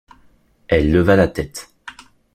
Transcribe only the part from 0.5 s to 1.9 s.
Elle leva la tête.